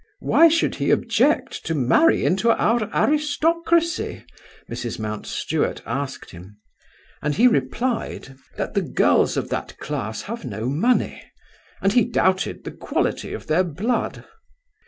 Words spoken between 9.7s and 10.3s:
class